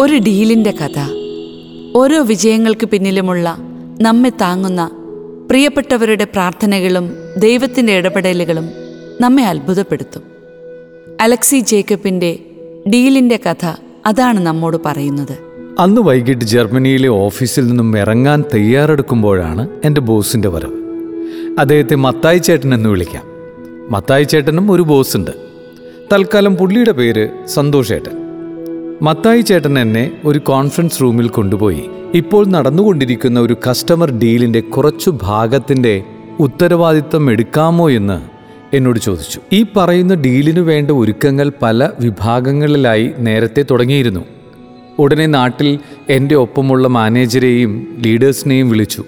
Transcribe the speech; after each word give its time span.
ഒരു 0.00 0.18
ഡീലിന്റെ 0.18 0.70
കഥ. 0.70 0.98
ഓരോ 1.96 2.22
വിജയങ്ങൾക്ക് 2.22 2.86
പിന്നിലുമുള്ള 2.86 3.56
നമ്മെ 4.00 4.30
താങ്ങുന്ന 4.30 4.90
പ്രിയപ്പെട്ടവരുടെ 5.50 6.24
പ്രാർത്ഥനകളും 6.24 7.12
ദൈവത്തിന്റെ 7.38 7.92
ഇടപെടലുകളും 7.96 8.68
നമ്മെ 9.20 9.44
അത്ഭുതപ്പെടുത്തും. 9.44 10.22
അലക്സി 11.20 11.60
ജേക്കബിന്റെ 11.60 12.38
ഡീലിന്റെ 12.88 13.36
കഥ 13.36 13.66
അതാണ് 14.06 14.40
നമ്മോട് 14.40 14.76
പറയുന്നത്. 14.86 15.38
അന്ന് 15.78 16.00
വൈകിട്ട് 16.00 16.44
ജർമ്മനിയിലെ 16.44 17.08
ഓഫീസിൽ 17.08 17.66
നിന്നും 17.66 17.98
ഇറങ്ങാൻ 17.98 18.44
തയ്യാറെടുക്കുമ്പോഴാണ് 18.54 19.68
എന്റെ 19.84 20.00
ബോസിന്റെ 20.00 20.48
വരവ്. 20.48 20.74
അദ്ദേഹത്തെ 21.58 21.94
മത്തായി 21.94 22.38
ചേട്ടൻ 22.38 22.74
എന്ന് 22.74 22.88
വിളിക്കാം. 22.88 23.24
മത്തായി 23.90 24.24
ചേട്ടനും 24.24 24.70
ഒരു 24.70 24.82
ബോസ് 24.82 24.96
ബോസുണ്ട്. 24.96 25.30
തൽക്കാലം 26.12 26.56
പുള്ളിയുടെ 26.56 26.92
പേര് 26.92 27.28
സന്തോഷ് 27.46 27.88
ചേട്ടൻ. 27.88 28.25
മത്തായി 29.02 29.40
ചേട്ടൻ 29.40 29.78
എന്നെ 29.78 30.10
ഒരു 30.24 30.38
കോൺഫറൻസ് 30.38 31.00
റൂമിൽ 31.00 31.28
കൊണ്ടുപോയി. 31.28 31.84
ഇപ്പോൾ 32.14 32.46
നടന്നുകൊണ്ടിരിക്കുന്ന 32.46 33.40
ഒരു 33.40 33.56
കസ്റ്റമർ 33.70 34.10
ഡീലിന്റെ 34.10 34.60
കുറച്ചു 34.60 35.18
ഭാഗത്തിന്റെ 35.22 36.02
ഉത്തരവാദിത്തം 36.40 37.30
എടുക്കാമോ 37.30 37.90
എന്ന് 37.90 38.20
എന്നോട് 38.76 38.98
ചോദിച്ചു. 38.98 39.40
ഈ 39.52 39.66
പറയുന്ന 39.76 40.14
ഡീലിനു 40.14 40.60
വേണ്ട 40.60 40.90
ഒരുക്കങ്ങൾ 40.90 41.52
പല 41.62 41.90
വിഭാഗങ്ങളിലായി 42.00 43.10
നേരത്തെ 43.18 43.64
തുടങ്ങിയിരുന്നു. 43.70 44.20
ഉടനെ 44.98 45.26
നാട്ടിൽ 45.26 45.78
എന്റെ 46.08 46.34
ഒപ്പമുള്ള 46.34 46.88
മാനേജരെയും 46.88 47.86
ലീഡേഴ്സിനെയും 48.00 48.70
വിളിച്ചു. 48.70 49.04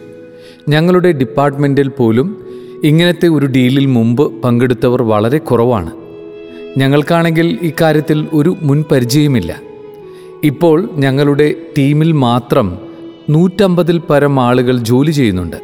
ഞങ്ങളുടെ 0.68 1.12
ഡിപ്പാർട്ട്മെന്റിൽ 1.12 1.88
പോലും 1.88 2.46
ഇങ്ങനത്തെ 2.84 3.28
ഒരു 3.28 3.46
ഡീലിൽ 3.46 3.86
മുമ്പ് 3.86 4.42
പങ്കെടുത്തവർ 4.42 5.02
വളരെ 5.02 5.38
കുറവാണ്. 5.38 5.90
ഞങ്ങൾക്കാണെങ്കിൽ 6.78 7.58
ഇക്കാര്യത്തിൽ 7.62 8.26
ഒരു 8.32 8.56
മുൻപരിചയമില്ല. 8.62 9.67
ഇപ്പോൾ 10.44 10.90
ഞങ്ങളുടെ 10.92 11.54
ടീമിൽ 11.78 12.12
മാത്രം 12.12 12.78
നൂറ്റമ്പതിൽ 13.30 13.98
പരം 13.98 14.40
ആളുകൾ 14.40 14.78
ജോലി 14.78 15.10
ചെയ്യുന്നുണ്ട്. 15.10 15.56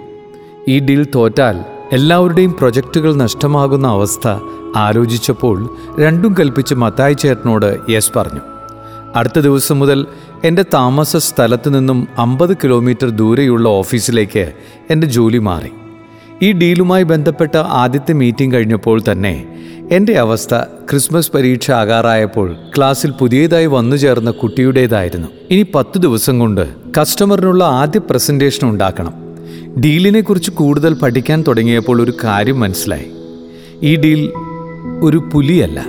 ഈ 0.68 0.78
ഡീൽ 0.78 1.06
തോറ്റാൽ 1.14 1.64
എല്ലാവരുടെയും 1.92 2.52
പ്രൊജക്റ്റുകൾ 2.52 3.14
നഷ്ടമാകുന്ന 3.14 3.86
അവസ്ഥ 3.86 4.28
ആലോചിച്ചപ്പോൾ 4.76 5.70
രണ്ടും 6.00 6.34
കൽപ്പിച്ച് 6.40 6.74
മത്തായി 6.74 7.14
ചേട്ടനോട് 7.14 7.92
യെസ് 7.92 8.12
പറഞ്ഞു. 8.16 8.40
അടുത്ത 9.16 9.38
ദിവസം 9.38 9.78
മുതൽ 9.78 10.06
എന്റെ 10.44 10.64
താമസ 10.74 11.16
സ്ഥലത്തു 11.16 11.70
നിന്നും 11.70 12.08
അമ്പത് 12.18 12.56
കിലോമീറ്റർ 12.56 13.10
ദൂരെയുള്ള 13.10 13.68
ഓഫീസിലേക്ക് 13.68 14.52
എന്റെ 14.90 15.06
ജോലി 15.06 15.38
മാറി. 15.38 15.70
ഈ 16.42 16.52
ഡീലുമായി 16.52 17.02
ബന്ധപ്പെട്ട 17.02 17.56
ആദ്യത്തെ 17.56 18.12
മീറ്റിംഗ് 18.12 18.54
കഴിഞ്ഞപ്പോൾ 18.54 19.02
തന്നെ 19.12 19.46
എന്റെ 19.92 20.14
അവസ്ഥ 20.18 20.54
ക്രിസ്മസ് 20.54 21.32
പരീക്ഷ 21.34 21.70
ആകാറായപ്പോൾ 21.70 22.56
ക്ലാസ്സിൽ 22.76 23.10
പുതിയതായി 23.10 23.66
വന്നു 23.66 23.96
ചേർന്ന 23.96 24.30
കുട്ടിയുടേതായിരുന്നു. 24.30 25.28
ഇനി 25.50 25.66
പത്ത് 25.74 25.98
ദിവസം 25.98 26.38
കൊണ്ട് 26.38 26.68
കസ്റ്റമറിനുള്ള 27.00 27.64
ആദ്യ 27.64 27.98
പ്രസന്റേഷൻ 27.98 28.68
ഉണ്ടാക്കണം. 28.68 29.14
ഡീലിനെക്കുറിച്ച് 29.80 30.50
കൂടുതൽ 30.50 30.94
പഠിക്കാൻ 30.94 31.44
തുടങ്ങിയപ്പോൾ 31.48 32.02
ഒരു 32.02 32.12
കാര്യം 32.24 32.60
മനസ്സിലായി. 32.60 33.10
ഈ 33.82 33.96
ഡീൽ 33.96 34.32
ഒരു 35.02 35.30
പുലിയല്ല 35.32 35.86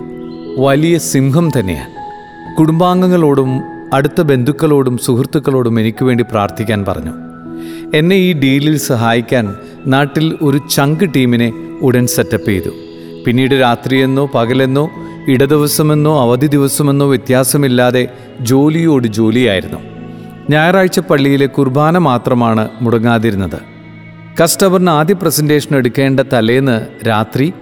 വലിയ 0.57 0.97
സിംഹം 0.97 1.51
തന്നെയാണ്. 1.59 1.91
കുടുംബാംഗങ്ങളോടും 2.57 3.61
അടുത്ത 3.93 4.21
ബന്ധുക്കളോടും 4.21 4.97
സുഹൃത്തുക്കളോടും 4.97 5.79
എനിക്ക് 5.79 6.05
വേണ്ടി 6.05 6.23
പ്രാർത്ഥിക്കാൻ 6.23 6.85
പറഞ്ഞു. 6.85 7.24
എന്നെ 7.97 8.15
ഈ 8.15 8.33
ഡീലിൽ 8.33 8.77
സഹായിക്കാൻ 8.77 9.45
നാട്ടിൽ 9.87 10.25
ഒരു 10.41 10.59
ചങ്ക് 10.75 11.13
ടീമിനെ 11.15 11.49
ഉടൻ 11.81 12.07
സെറ്റപ്പ് 12.07 12.49
ചെയ്തു. 12.49 12.71
പിന്നീട് 13.25 13.55
രാത്രിയെന്നോ 13.61 14.23
പകലെന്നോ 14.33 14.89
ഇടദിവസമെന്നോ 15.27 16.13
അവധി 16.21 16.47
ദിവസമെന്നോ 16.47 17.05
വ്യത്യാസമില്ലാതെ 17.07 18.03
ജോലിയോട് 18.41 19.07
ജോലിയായിരുന്നു. 19.07 19.79
ഞായറാഴ്ച 20.49 20.99
പള്ളിയിലെ 20.99 21.45
കുർബാന 21.45 21.97
മാത്രമാണ് 21.97 22.69
മുടങ്ങാതിരുന്നത്. 22.81 23.59
കസ്റ്റമറിന് 24.41 24.89
ആദ്യ 24.89 25.13
പ്രസന്റേഷൻ 25.13 25.75
എടുക്കേണ്ട 25.75 26.19
തലേന്ന് 26.19 27.07
രാത്രി 27.07 27.53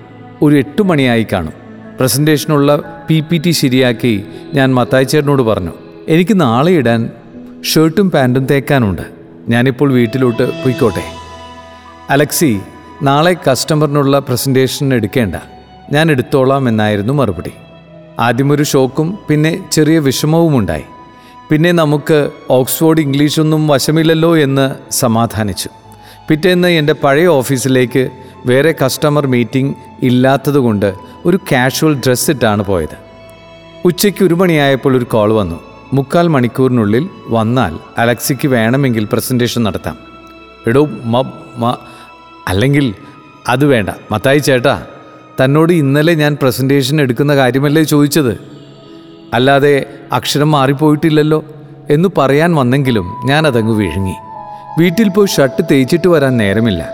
ഒരു 0.42 0.56
എട്ട് 0.56 0.84
മണിയായി 0.84 1.28
കാണും. 1.34 1.54
പ്രസന്റേഷനുള്ള 2.00 2.70
പി 3.10 3.20
പി 3.20 3.38
ടി 3.38 3.52
ശരിയാക്കി 3.52 4.14
ഞാൻ 4.54 4.76
മത്തായി 4.76 5.04
ചേട്ടനോട് 5.04 5.42
പറഞ്ഞു 5.42 5.74
എനിക്ക് 6.08 6.42
നാളെ 6.42 6.72
ഇടാൻ 6.72 7.02
ഷർട്ടും 7.72 8.12
പാന്റും 8.12 8.46
തേക്കാനുണ്ട്. 8.46 9.23
ഞാനിപ്പോൾ 9.50 9.94
വീട്ടിലോട്ട് 9.94 10.44
പോയിക്കോട്ടെ. 10.44 11.04
അലക്സി 12.10 12.60
നാളെ 13.02 13.36
കസ്റ്റമറിനുള്ള 13.52 14.20
പ്രസന്റേഷൻ 14.20 14.94
എടുക്കേണ്ട. 14.94 15.36
ഞാൻ 15.92 16.12
എടുത്തോളാം 16.12 16.68
എന്നായിരുന്നു 16.68 17.14
മറുപടി. 17.14 17.52
ആദ്യമൊരു 18.20 18.64
ഷോക്കും 18.64 19.20
പിന്നെ 19.30 19.70
ചെറിയ 19.72 20.00
വിഷമവുമുണ്ടായി 20.00 20.84
പിന്നെ 21.50 21.72
നമുക്ക് 21.72 22.30
ഓക്സ്ഫോർഡ് 22.50 23.00
ഇംഗ്ലീഷൊന്നും 23.00 23.68
വശമില്ലല്ലോ 23.68 24.38
എന്ന് 24.38 24.76
സമാധാനിച്ചു. 24.92 25.70
പിറ്റേന്ന് 26.30 26.68
എന്റെ 26.68 26.94
പഴയ 26.94 27.28
ഓഫീസിലേക്ക് 27.28 28.10
വേറെ 28.46 28.76
കസ്റ്റമർ 28.86 29.28
മീറ്റിംഗ് 29.28 29.76
ഇല്ലാത്തതുകൊണ്ട് 30.04 30.94
ഒരു 31.26 31.40
കാഷ്വൽ 31.52 31.96
ഡ്രസ്സ് 31.96 32.32
ഇട്ടാണ് 32.32 32.64
പോയത്. 32.64 32.98
ഉച്ചയ്ക്ക് 33.86 34.26
ഒരു 34.26 34.34
മണിയായപ്പോൾ 34.34 34.98
ഒരു 34.98 35.06
കോൾ 35.06 35.34
വന്നു. 35.34 35.73
മുക്കാൽ 35.94 36.28
മണിക്കൂറിനുള്ളിൽ 36.28 37.10
വന്നാൽ 37.28 37.80
അലക്സിക്ക് 37.98 38.48
വേണമെങ്കിൽ 38.48 39.08
പ്രസന്റേഷൻ 39.14 39.64
നടത്താം. 39.64 39.98
എടോ 40.68 40.86
മ 40.86 41.22
മ 41.58 41.78
അല്ലെങ്കിൽ 42.48 42.94
അത് 43.48 43.66
വേണ്ട. 43.66 43.90
മത്തായി 44.12 44.40
ചേട്ടാ 44.40 44.84
തന്നോട് 45.40 45.74
ഇന്നലെ 45.74 46.14
ഞാൻ 46.14 46.38
പ്രസന്റേഷൻ 46.42 47.02
എടുക്കുന്ന 47.02 47.36
കാര്യമല്ലേ 47.36 47.84
ചോദിച്ചത്? 47.84 48.34
അല്ലാതെ 49.34 49.86
അക്ഷരം 50.12 50.52
മാറിപ്പോയിട്ടില്ലല്ലോ 50.52 51.46
എന്ന് 51.90 52.10
പറയാൻ 52.18 52.56
വന്നെങ്കിലും 52.56 53.08
ഞാൻ 53.26 53.48
അതങ്ങ് 53.48 53.74
വിഴുങ്ങി. 53.74 54.16
വീട്ടിൽ 54.80 55.10
പോയി 55.10 55.28
ഷർട്ട് 55.28 55.64
തേച്ചിട്ട് 55.72 56.08
വരാൻ 56.08 56.38
നേരമില്ല. 56.38 56.90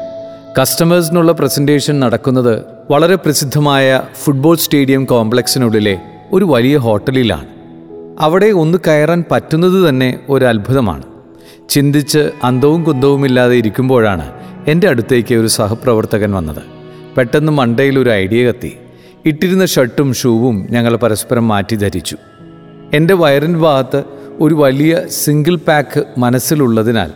കസ്റ്റമേഴ്സിനുള്ള 0.62 1.32
പ്രസന്റേഷൻ 1.32 2.00
നടക്കുന്നത് 2.00 2.64
വളരെ 2.92 3.16
പ്രസിദ്ധമായ 3.16 4.02
ഫുട്ബോൾ 4.24 4.56
സ്റ്റേഡിയം 4.56 5.06
കോംപ്ലക്സിനുള്ളിലെ 5.06 6.02
ഒരു 6.32 6.46
വലിയ 6.46 6.78
ഹോട്ടലിലാണ്. 6.78 7.59
അവിടെ 8.22 8.46
ഒന്ന് 8.46 8.78
കയറാൻ 8.88 9.24
പറ്റുന്നത് 9.32 9.90
തന്നെ 9.90 10.20
ഒരു 10.30 10.46
അത്ഭുതമാണ് 10.46 11.04
ചിന്തിച്ച് 11.70 12.32
അന്തവും 12.44 12.84
കുന്തവുമില്ലാതെ 12.84 13.56
ഇരിക്കുമ്പോഴാണ് 13.56 14.32
എന്റെ 14.68 14.88
അടുത്തേക്ക് 14.88 15.36
ഒരു 15.36 15.48
സഹപ്രവർത്തകൻ 15.48 16.32
വന്നത്. 16.32 16.64
പെട്ടെന്ന് 17.18 17.52
മണ്ടയിൽ 17.52 18.00
ഒരു 18.00 18.10
ഐഡിയ 18.10 18.50
കത്തി. 18.50 18.78
ഇട്ടിരുന്ന 19.26 19.66
ഷർട്ടും 19.66 20.14
ഷൂവും 20.14 20.68
ഞങ്ങൾ 20.72 20.96
പരസ്പരം 20.96 21.48
മാറ്റി 21.48 21.76
ധരിച്ചു. 21.76 22.18
എന്റെ 22.94 23.14
വയറിൻ 23.14 23.60
ഭാഗത്ത് 23.60 24.04
ഒരു 24.40 24.56
വലിയ 24.56 25.02
സിംഗിൾ 25.10 25.56
പാക്ക് 25.56 26.04
മനസ്സിലുള്ളതിനാൽ 26.18 27.12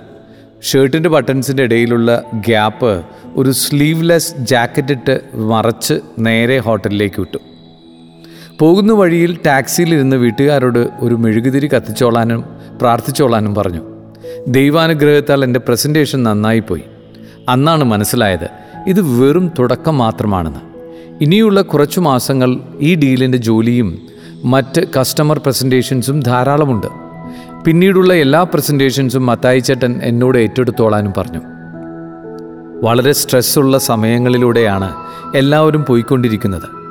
ഷർട്ടിന്റെ 0.62 1.10
ബട്ടൺസിന്റെ 1.10 1.64
ഇടയിലുള്ള 1.64 2.24
ഗ്യാപ്പ് 2.48 3.04
ഒരു 3.36 3.52
സ്ലീവ്ലെസ് 3.52 4.36
ജാക്കറ്റിട്ട് 4.38 5.22
മറച്ച് 5.36 5.94
നേരെ 6.20 6.58
ഹോട്ടലിലേക്ക് 6.58 7.20
വിട്ടു. 7.20 7.38
പോകുന്ന 8.60 8.94
വഴിയിൽ 8.94 9.38
ടാക്സിയിലിരുന്ന് 9.46 10.16
വീട്ടുകാരോട് 10.16 10.90
ഒരു 11.00 11.16
മെഴുകുതിരി 11.16 11.68
കത്തിച്ചോളാനും 11.68 12.44
പ്രാർത്ഥിച്ചോളാനും 12.82 13.56
പറഞ്ഞു. 13.56 13.82
ദൈവാനുഗ്രഹത്താൽ 14.48 15.44
എന്റെ 15.44 15.60
പ്രസന്റേഷൻ 15.60 16.24
നന്നായിപ്പോയി. 16.24 16.84
അന്നാണ് 17.50 17.84
മനസ്സിലായത് 17.84 18.50
ഇത് 18.88 19.02
വെറും 19.02 19.52
തുടക്കം 19.60 19.98
മാത്രമാണെന്ന്. 19.98 20.60
ഇനിയുള്ള 21.24 21.62
കുറച്ചു 21.62 22.00
മാസങ്ങൾ 22.00 22.60
ഈ 22.80 22.96
ഡീലിന്റെ 22.96 23.38
ജോലിയും 23.38 24.00
മറ്റ് 24.44 24.88
കസ്റ്റമർ 25.00 25.38
പ്രസന്റേഷൻസും 25.38 26.20
ധാരാളമുണ്ട്. 26.20 26.88
പിന്നീടുള്ള 27.66 28.14
എല്ലാ 28.14 28.44
പ്രസന്റേഷൻസും 28.44 29.26
മത്തായി 29.26 29.60
ചേട്ടൻ 29.60 30.00
എന്നോട് 30.04 30.38
ഏറ്റെടുത്തോളാനും 30.38 31.14
പറഞ്ഞു. 31.18 31.42
വളരെ 32.82 33.12
സ്ട്രെസ്സുള്ള 33.12 33.78
സമയങ്ങളിലൂടെയാണ് 33.78 34.94
എല്ലാവരും 35.36 35.86
പോയിക്കൊണ്ടിരിക്കുന്നത്. 35.90 36.83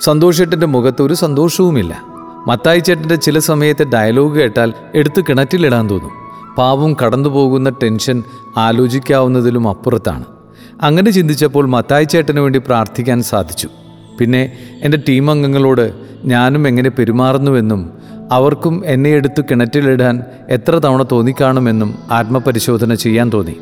സന്തോഷേട്ടന്റെ 0.00 0.66
മുഖത്ത് 0.66 1.02
ഒരു 1.02 1.14
സന്തോഷവുമില്ല. 1.14 2.02
മത്തായി 2.46 2.78
ചേട്ടന്റെ 2.78 3.14
ചില 3.14 3.38
സമയത്തെ 3.38 3.84
ഡയലോഗ് 3.84 4.34
കേട്ടാൽ 4.36 4.72
എടുത്ത് 4.94 5.24
കിണറ്റിലിടാൻ 5.28 5.90
തോന്നും. 5.90 6.10
പാവം 6.58 6.96
കടന്നു 7.02 7.28
പോകുന്ന 7.28 7.70
ടെൻഷൻ 7.70 8.22
ആലോചിക്കാവുന്നതിലും 8.56 9.68
അപ്പുറത്താണ്. 9.68 10.24
അങ്ങനെ 10.82 11.10
ചിന്തിച്ചപ്പോൾ 11.10 11.66
മത്തായി 11.66 12.04
ചേട്ടന് 12.04 12.40
വേണ്ടി 12.40 12.58
പ്രാർത്ഥിക്കാൻ 12.58 13.22
സാധിച്ചു. 13.22 13.68
പിന്നെ 14.20 14.58
എന്റെ 14.82 14.98
ടീം 15.08 15.30
അംഗങ്ങളോട് 15.30 15.92
ഞാനും 16.24 16.68
എങ്ങനെ 16.68 16.90
പെരുമാറുന്നുവെന്നും 16.90 17.90
അവർക്കും 18.32 18.82
എന്നെ 18.86 19.10
എടുത്ത് 19.10 19.44
കിണറ്റിലിടാൻ 19.50 20.22
എത്ര 20.48 20.78
തവണ 20.78 21.04
തോന്നിക്കാണുമെന്നും 21.12 21.98
ആത്മപരിശോധന 22.10 22.94
ചെയ്യാൻ 22.94 23.30
തോന്നി. 23.34 23.56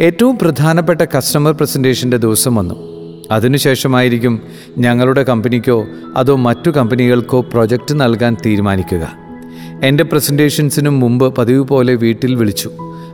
ഏറ്റവും 0.00 0.38
പ്രധാനപ്പെട്ട 0.38 1.00
കസ്റ്റമർ 1.00 1.52
പ്രസന്റേഷന്റെ 1.52 2.16
ദിവസം 2.16 2.54
വന്നു. 2.54 2.97
അതിനുശേഷമായിരിക്കും 3.30 4.42
ഞങ്ങളുടെ 4.78 5.22
കമ്പനിക്കോ 5.22 5.86
അതോ 6.16 6.36
മറ്റു 6.36 6.70
കമ്പനികൾക്കോ 6.70 7.40
പ്രൊജക്റ്റ് 7.40 8.00
നൽകാൻ 8.00 8.36
തീരുമാനിക്കുക. 8.46 9.12
എന്റെ 9.84 10.04
പ്രസന്റേഷൻസിനും 10.04 11.00
മുമ്പ് 11.00 11.36
പതിവ് 11.36 11.60
പോലെ 11.60 11.94
വീട്ടിൽ 11.94 12.34
വിളിച്ചു. 12.34 12.70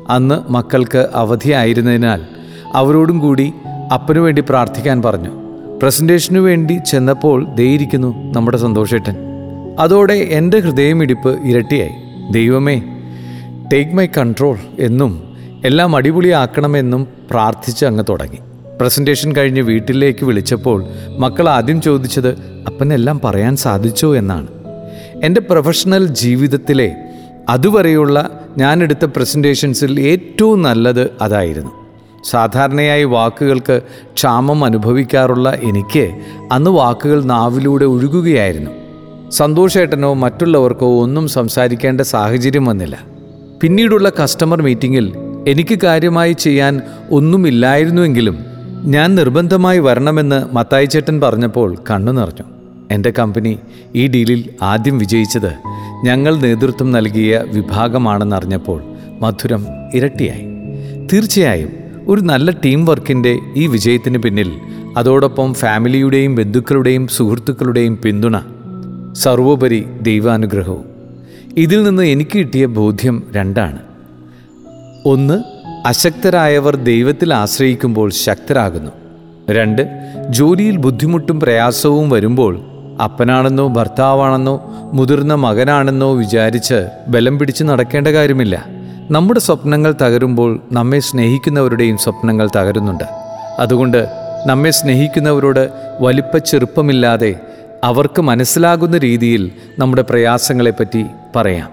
അന്ന് 0.09 0.53
മക്കൾക്ക് 0.53 1.09
അവധിയായിരുന്നതിനാൽ 1.15 2.23
അവരോടും 2.73 3.19
കൂടി 3.19 3.53
അപ്പനു 3.95 4.21
വേണ്ടി 4.21 4.43
പ്രാർത്ഥിക്കാൻ 4.49 5.03
പറഞ്ഞു. 5.03 5.31
പ്രസന്റേഷനു 5.83 6.41
വേണ്ടി 6.41 6.79
ചെന്നപ്പോൾ 6.87 7.55
ദയിരിക്കുന്നു 7.55 8.33
നമ്മുടെ 8.33 8.57
സന്തോഷേട്ടൻ. 8.57 9.17
അതോടെ 9.79 10.15
എന്റെ 10.15 10.59
ഹൃദയമിടിപ്പ് 10.59 11.39
ഇരട്ടിയായി. 11.45 11.93
ദൈവമേ 12.31 12.83
ടേക്ക് 13.73 13.91
മൈ 13.91 14.07
കൺട്രോൾ 14.07 14.59
എന്നും 14.79 15.37
എല്ലാം 15.65 15.97
അടിപൊളിയാക്കണമെന്നും 15.97 17.09
പ്രാർത്ഥിച്ച് 17.31 17.87
അങ്ങ് 17.87 18.05
തുടങ്ങി. 18.09 18.39
പ്രസന്റേഷൻ 18.81 19.37
കഴിഞ്ഞ് 19.37 19.61
വീട്ടിലേക്ക് 19.61 20.25
വിളിച്ചപ്പോൾ 20.25 20.85
മക്കൾ 21.19 21.49
ആദ്യം 21.49 21.83
ചോദിച്ചത് 21.83 22.29
അപ്പനെല്ലാം 22.67 23.21
പറയാൻ 23.25 23.57
സാധിച്ചോ? 23.57 24.17
എന്നാണ്. 24.17 24.47
എന്റെ 25.25 25.41
പ്രൊഫഷണൽ 25.41 26.07
ജീവിതത്തിലെ 26.07 26.95
അതുവരെയുള്ള 27.49 28.45
ഞാനെടുത്ത 28.59 29.05
പ്രസന്റേഷൻസിൽ 29.05 30.01
ഏറ്റവും 30.01 30.63
നല്ലത് 30.63 31.11
അതായിരുന്നു. 31.21 31.71
സാധാരണയായി 32.25 33.05
വാക്കുകൾക്ക് 33.05 33.81
ക്ഷാമം 34.15 34.65
അനുഭവിക്കാറുള്ള 34.65 35.51
എനിക്ക് 35.63 36.13
അന്ന് 36.53 36.71
വാക്കുകൾ 36.71 37.25
നാവിലൂടെ 37.25 37.85
ഒഴുകുകയായിരുന്നു. 37.85 38.71
സന്തോഷേട്ടനോ 39.31 40.13
മറ്റുള്ളവർക്കോ 40.13 41.03
ഒന്നും 41.03 41.29
സംസാരിക്കേണ്ട 41.29 42.01
സാഹചര്യം 42.01 42.65
വന്നില്ല. 42.65 42.99
പിന്നീടുള്ള 43.61 44.13
കസ്റ്റമർ 44.23 44.63
മീറ്റിങ്ങിൽ 44.63 45.13
എനിക്ക് 45.49 45.79
കാര്യമായി 45.85 46.33
ചെയ്യാൻ 46.33 46.81
ഒന്നുമില്ലായിരുന്നുവെങ്കിലും 47.11 48.54
ഞാൻ 48.85 49.15
നിർബന്ധമായി 49.15 49.79
വരണമെന്ന് 49.79 50.55
മത്തായി 50.55 50.85
ചേട്ടൻ 50.85 51.21
പറഞ്ഞപ്പോൾ 51.21 51.77
കണ്ണു 51.91 52.13
നിറഞ്ഞു. 52.13 52.45
എന്റെ 52.91 53.13
കമ്പനി 53.19 53.59
ഈ 53.95 54.09
ഡീലിൽ 54.09 54.51
ആദ്യം 54.63 54.99
വിജയിച്ചത് 54.99 55.53
ഞങ്ങൾ 56.05 56.37
നേതൃത്വം 56.37 56.93
നൽകിയ 56.93 57.45
വിഭാഗമാണെന്നറിഞ്ഞപ്പോൾ 57.53 58.83
മധുരം 59.21 59.67
ഇരട്ടിയായി. 59.95 60.45
തീർച്ചയായും 61.13 61.71
ഒരു 62.07 62.21
നല്ല 62.21 62.51
ടീം 62.51 62.85
വർക്കിന്റെ 62.85 63.39
ഈ 63.57 63.67
വിജയത്തിന് 63.67 64.19
പിന്നിൽ 64.19 64.53
അതോടൊപ്പം 64.97 65.55
ഫാമിലിയുടെയും 65.55 66.35
ബന്ധുക്കളുടെയും 66.35 67.09
സുഹൃത്തുക്കളുടെയും 67.09 67.97
പിന്തുണ 67.97 68.39
സർവോപരി 69.13 69.87
ദൈവാനുഗ്രഹവും. 70.03 70.85
ഇതിൽ 71.57 71.83
നിന്ന് 71.83 72.03
എനിക്ക് 72.03 72.39
കിട്ടിയ 72.39 72.67
ബോധ്യം 72.67 73.23
രണ്ടാണ്. 73.33 73.79
ഒന്ന് 75.07 75.54
അശക്തരായവർ 75.85 76.77
ദൈവത്തിൽ 76.77 77.35
ആശ്രയിക്കുമ്പോൾ 77.35 78.11
ശക്തരാകുന്നു. 78.11 78.91
രണ്ട് 79.51 79.83
ജോലിയിൽ 80.31 80.77
ബുദ്ധിമുട്ടും 80.77 81.41
പ്രയാസവും 81.41 82.11
വരുമ്പോൾ 82.11 82.61
അപ്പനാണെന്നോ 83.05 83.69
ഭർത്താവാണെന്നോ 83.69 84.55
മുതിർന്ന 84.93 85.35
മകനാണെന്നോ 85.35 86.15
വിചാരിച്ച് 86.15 86.89
ബലം 87.09 87.39
പിടിച്ച് 87.39 87.65
നടക്കേണ്ട 87.65 88.09
കാര്യമില്ല. 88.09 88.67
നമ്മുടെ 89.11 89.41
സ്വപ്നങ്ങൾ 89.41 89.95
തകരുമ്പോൾ 90.03 90.61
നമ്മെ 90.73 90.99
സ്നേഹിക്കുന്നവരുടെയും 90.99 91.99
സ്വപ്നങ്ങൾ 91.99 92.51
തകരുന്നുണ്ട്. 92.57 93.05
അതുകൊണ്ട് 93.59 94.07
നമ്മെ 94.47 94.71
സ്നേഹിക്കുന്നവരോട് 94.71 95.69
വലിപ്പ 96.01 96.39
ചെറുപ്പമില്ലാതെ 96.39 97.41
അവർക്ക് 97.85 98.23
മനസ്സിലാകുന്ന 98.23 98.99
രീതിയിൽ 98.99 99.51
നമ്മുടെ 99.79 100.03
പ്രയാസങ്ങളെപ്പറ്റി 100.03 101.05
പറയാം. 101.37 101.71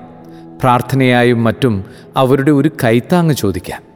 പ്രാർത്ഥനയായും 0.61 1.43
മറ്റും 1.43 1.85
അവരുടെ 2.17 2.51
ഒരു 2.51 2.71
കൈത്താങ്ങ് 2.83 3.35
ചോദിക്കാം. 3.35 3.90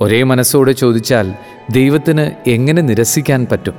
ഒരേ 0.00 0.22
മനസ്സോടെ 0.22 0.72
ചോദിച്ചാൽ 0.72 1.34
ദൈവത്തിന് 1.70 2.50
എങ്ങനെ 2.50 2.82
നിരസിക്കാൻ 2.82 3.46
പറ്റും? 3.52 3.74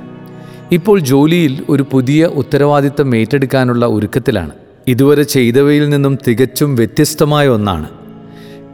ഇപ്പോൾ 0.72 1.00
ജോലിയിൽ 1.00 1.64
ഒരു 1.68 1.84
പുതിയ 1.90 2.24
ഉത്തരവാദിത്തം 2.24 3.16
ഏറ്റെടുക്കാനുള്ള 3.16 3.86
ഒരുക്കത്തിലാണ്. 3.86 4.50
ഇതുവരെ 4.88 5.22
ചെയ്തവയിൽ 5.22 5.88
നിന്നും 5.88 6.18
തികച്ചും 6.28 6.74
വ്യത്യസ്തമായ 6.74 7.48
ഒന്നാണ്. 7.48 7.88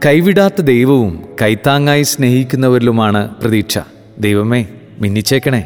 കൈവിടാത്ത 0.05 0.61
ദൈവവും 0.61 1.23
കൈത്താങ്ങായി 1.41 2.03
സ്നേഹിക്കുന്നവരിലുമാണ് 2.03 3.35
പ്രതീക്ഷ. 3.35 3.79
ദൈവമേ 4.19 4.65
മിന്നിച്ചേക്കണേ. 4.99 5.65